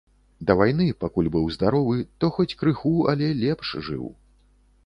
Да 0.49 0.53
вайны, 0.59 0.87
пакуль 1.03 1.29
быў 1.35 1.45
здаровы, 1.57 1.95
то 2.23 2.31
хоць 2.39 2.49
крыху, 2.63 2.97
але 3.15 3.27
лепш 3.43 3.77
жыў. 3.91 4.05